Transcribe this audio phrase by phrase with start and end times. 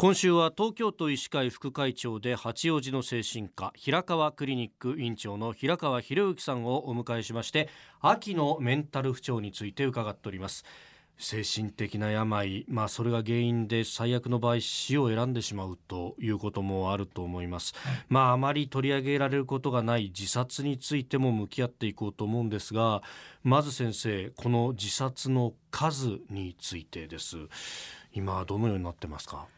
[0.00, 7.68] 今週は東京都医師会副会長で八王子の精神科平川クリニック院長の平川博之さんをお迎えしまして
[8.00, 10.64] 秋のメンタル不調について伺っております。
[11.18, 23.02] 精神的な病、まあ、それが原因で最悪の場合死を選んでしまうということもあると思います、はい、まああまり取り上げられることがない自殺についても向き合っていこうと思うんですが
[23.42, 27.36] まず先生この自殺の数についてです。
[28.12, 29.48] 今どのようになってますか？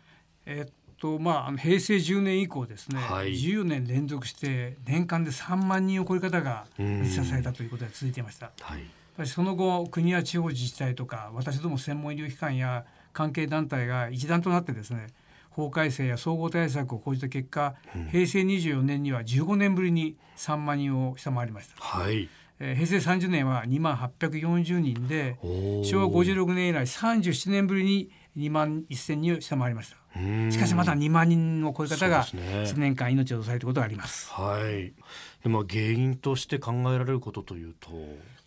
[0.47, 8.51] えっとまあ、平成10年以降ですね、はい、10年連続して年間で3万人を超える方が自殺されたということが続いていました。
[8.61, 8.81] はい
[9.27, 15.09] その後国や地方自治体とか私ども専門医療機関や関係団体が一段となってですね
[15.51, 21.75] 法改正や総合対策を講じた結果、うん、平成24年には15年ぶりに3万人を下回りました。
[21.83, 22.29] はい
[22.61, 25.37] えー、平成30年は2万840人で
[25.85, 29.97] 昭和56年以来37年ぶりに2万1000人を下回りました。
[30.51, 34.93] しかしまだ2万人を超える方が数年間命を落とされることがあります、ね、はい。
[35.43, 37.91] でも原因として考えられることというと？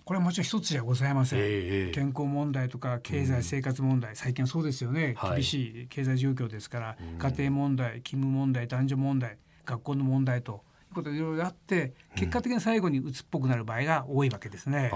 [0.05, 14.91] これはもちろん一つじゃございません、えー、健康問題とか経済生活問題、うん、最近そうですよね、はい、厳しい経済状況ですから、うん、家庭問題勤務問題男女問題学校の問題とことでいろいろあって結果的に最後に鬱っぽくなる場合が多いわけですね。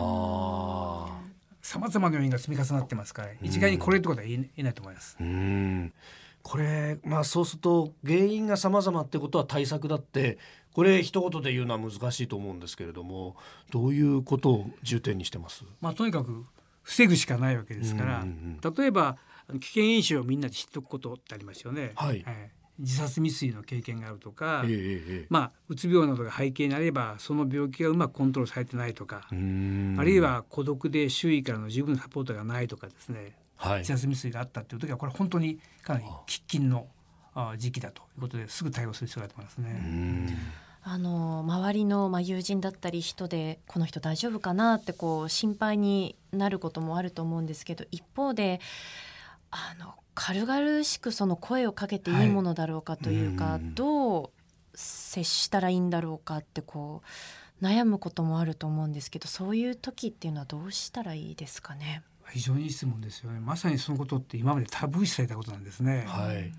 [1.61, 5.17] さまざまな要因が積み重なってますから一概にこれってことは言えないと思います。
[5.19, 5.93] うん。
[6.43, 10.37] これまあそうすると原因が様々ってことは対策だって
[10.73, 13.35] これ一言で言うのは難しいと思うんですけれども
[13.71, 16.45] どういうことを重点にしてます、まあ、とにかく
[16.83, 18.25] 防ぐしかないわけですから、
[18.77, 19.17] 例えば
[19.59, 21.91] 危険因子をみんなで知っておくことってありますよね。
[21.95, 36.87] はい、はい、自殺未遂の経験があるとか、えー、まあ、うつ病などが背景にあればその病気がうまくコントロールされてないとかあるいは孤独で周囲からの十分なサポートがないとかですねはい、自殺未遂があったという時はこれ本当にかなり喫緊の
[37.57, 40.37] 時期だということですぐ対応する必要があると思いますね。
[40.83, 48.61] あの周りの、まあ、友人だったり人でこの人大丈夫かなってこう心配になることもあると思うんですけど一方で
[49.51, 54.29] あの軽々しくその声をかけていいものだろうかというか、はい、うどう
[54.73, 57.01] 接したらいいんだろうかってこ
[57.61, 62.03] う悩むこともあると思うんですけどそういう時っていうのはどうしたらいいですかね？
[62.29, 63.39] 非常にいい質問ですよね。
[63.39, 66.03] まさにそのことって今までタブー視されたことなんですね。
[66.07, 66.51] はい。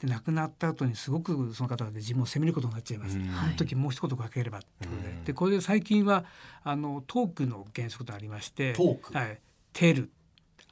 [0.00, 3.18] で亡くなった後にすごくその方で自分を責めることになっちゃいます。
[3.18, 6.24] うん、あの時もう一言かければってことで、うん、でこれで最近は
[6.62, 9.38] あのトークの原則とありまして、トークはい、
[9.72, 10.10] テル、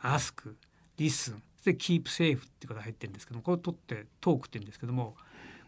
[0.00, 0.56] アスク、
[0.96, 5.14] リスン、でキープセーフっていうことが入ってるんですけどこれを取ってトークって言うんですけども、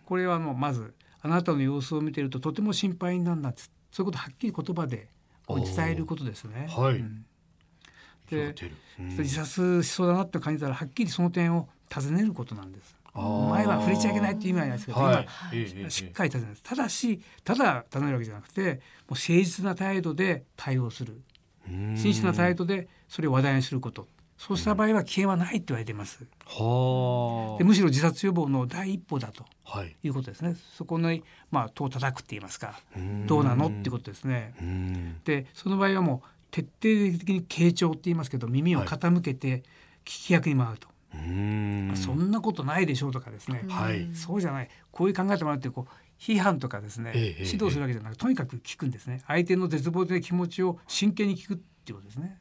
[0.06, 3.52] これはもうまずあなたの様子を見てるととても心配になるな
[3.92, 5.08] そういうことをはっきり言葉で
[5.48, 6.66] 伝えることですね。
[6.70, 7.24] はい、うん。
[8.30, 8.54] で、
[8.98, 12.96] うん、自殺しそうだなって感じたらはっきりその点を尋ねることなんです。
[13.12, 16.56] 前は触れちゃいけないっていう意味はないですけど、はい、今しっかり尋ねる。
[16.62, 18.74] ただしただ尋ねるわけじゃなくてもう
[19.14, 21.20] 誠実な態度で対応する。
[21.68, 24.08] 真摯な態度でそれを話題にすること
[24.40, 26.20] そうした場合は危険はないって言われています。
[26.20, 26.24] で
[27.64, 29.44] むしろ自殺予防の第一歩だと
[30.02, 30.08] い。
[30.08, 30.48] うことですね。
[30.48, 31.14] はい、そこの
[31.50, 32.80] まあ戸を叩くって言いますか
[33.26, 34.54] どうなのっていうことですね。
[35.26, 39.58] でその場合はもう徹底的に傾聴って言いますけど耳を傾けて
[40.06, 40.88] 聞き役に回ると。
[41.10, 44.70] はい、そんなことないでしょうとかですね、はい、そうじゃない。
[44.90, 49.20] こういう考えてもらってこう批判とかですね、ええ、指導するわけじゃなくてとにかく聞くんですね。
[49.26, 52.38] 相手の絶望的な気持ちを真剣に聞くっていうことですね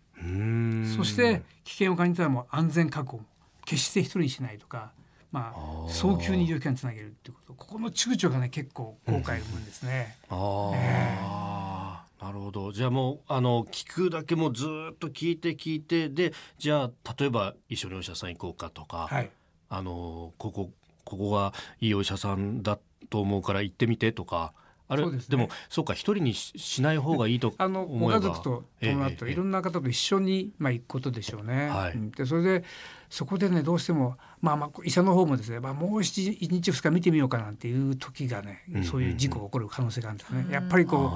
[0.98, 3.26] そして危険を感じたらもう安全確保も
[3.66, 4.92] 決して一人にしないとか
[5.32, 7.54] まあ早急に医療機関につなげるっていうこと。
[7.54, 10.18] ここの躊躇がね結構後悔を生むんですね。
[10.32, 12.72] うん、ああ、なるほど。
[12.72, 19.30] じゃあもうあの聞くだけもずっと聞いて聞いてでじゃあ例えば一緒にお医者さん行こうかとか、はい、
[19.70, 20.72] あのここ
[21.04, 24.54] ここがいいお医者さんだと思うから行ってみてとか。
[24.92, 31.70] あれで、ね,、もそうか一人にしない方がいいとあのご家族と伴って、いろんな方と一緒に、まあ、行くことでしょうね。
[31.70, 32.64] はい、でそれで
[33.08, 40.48] そこでねどうしても、まあ、まあ医者の方もですね、まあ、もう一日二日見てみようかなんていう時がねそういう事故が起こる可能性があるんですね。
[40.50, 41.12] やっぱりこ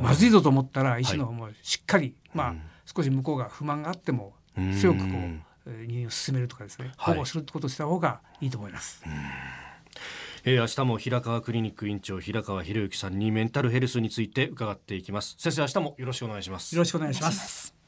[0.00, 2.54] うまずいぞと思ったら医師の方もしっかり、まあ、
[2.86, 4.32] 少し向こうが不満があっても
[4.80, 9.02] 強くこう入院を進めるとかですね保護するってことをした方がいいと思います。
[10.44, 15.36] えー、明日も平川クリニック院長平川博之さんにメンタルヘルスについて伺っていきます。
[15.38, 16.74] 先生明日もよろしくお願いします。
[16.74, 17.81] よろしくお願いします。